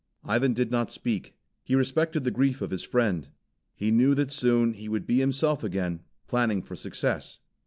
[0.23, 1.35] Ivan did not speak.
[1.63, 3.27] He respected the grief of his friend.
[3.75, 7.37] He knew that soon he would be himself again, planning for success.